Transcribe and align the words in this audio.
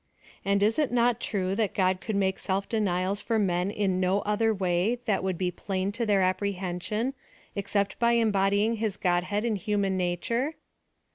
{And 0.43 0.63
is 0.63 0.79
it 0.79 0.91
not 0.91 1.19
true 1.19 1.55
thai 1.55 1.67
God 1.67 2.01
could 2.01 2.15
make 2.15 2.39
self 2.39 2.67
denials 2.67 3.21
for 3.21 3.37
men 3.37 3.69
in 3.69 3.99
no 3.99 4.21
other 4.21 4.51
loay 4.51 4.97
that 5.05 5.23
would 5.23 5.37
be 5.37 5.51
plain 5.51 5.91
to 5.91 6.07
their 6.07 6.21
apprehensiou, 6.21 7.13
ex 7.55 7.73
cept 7.73 7.99
by 7.99 8.15
e7nbodying 8.15 8.77
his 8.77 8.97
Godhead 8.97 9.45
in 9.45 9.57
human 9.57 9.97
nature!) 9.97 10.55